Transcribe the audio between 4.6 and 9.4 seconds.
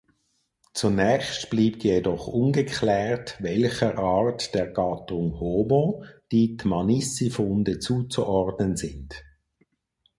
Gattung "Homo" die Dmanissi-Funde zuzuordnen sind.